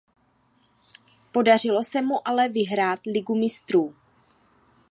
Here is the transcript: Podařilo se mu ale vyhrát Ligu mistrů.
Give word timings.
Podařilo 1.31 1.83
se 1.83 2.01
mu 2.01 2.27
ale 2.27 2.49
vyhrát 2.49 2.99
Ligu 3.05 3.35
mistrů. 3.39 3.95